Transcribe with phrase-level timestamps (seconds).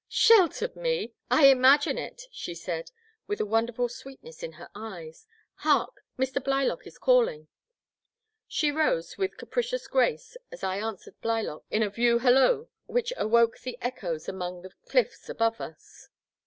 [0.05, 1.13] '* Sheltered me!
[1.29, 2.23] I imagine it!
[2.31, 2.89] she said,
[3.27, 5.27] with a wonderful sweetness in her eyes.
[5.57, 6.03] Hark!
[6.17, 6.43] Mr.
[6.43, 7.49] Blylock is calling!
[8.47, 11.57] She rose with capricious grace as I answered The Black Water.
[11.67, 15.61] 1 75 Blylock in a view halloo which awoke the echoes among the cliffs above
[15.61, 16.09] us.